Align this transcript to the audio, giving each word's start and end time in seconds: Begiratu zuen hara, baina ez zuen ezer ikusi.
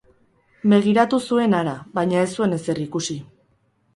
Begiratu 0.71 1.19
zuen 1.33 1.53
hara, 1.59 1.75
baina 1.99 2.23
ez 2.27 2.31
zuen 2.37 2.57
ezer 2.57 2.83
ikusi. 2.87 3.21